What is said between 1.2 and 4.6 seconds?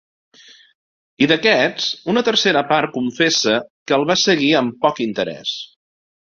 I, d’aquests, una tercera part confessa que el va seguir